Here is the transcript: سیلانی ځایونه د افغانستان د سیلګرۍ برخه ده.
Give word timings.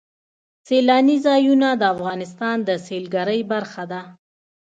سیلانی 0.67 1.17
ځایونه 1.25 1.67
د 1.75 1.83
افغانستان 1.95 2.57
د 2.67 2.69
سیلګرۍ 2.85 3.41
برخه 3.53 3.83
ده. 3.91 4.01